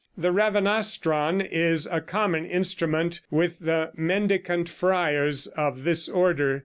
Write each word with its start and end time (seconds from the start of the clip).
The 0.17 0.31
ravanastron 0.33 1.47
is 1.51 1.85
a 1.85 2.01
common 2.01 2.43
instrument 2.47 3.21
with 3.29 3.59
the 3.59 3.91
mendicant 3.95 4.67
friars 4.67 5.45
of 5.45 5.83
this 5.83 6.09
order. 6.09 6.59